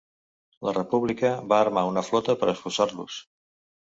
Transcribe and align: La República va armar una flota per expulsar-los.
La 0.67 0.73
República 0.77 1.31
va 1.53 1.59
armar 1.65 1.85
una 1.93 2.05
flota 2.09 2.39
per 2.45 2.51
expulsar-los. 2.55 3.21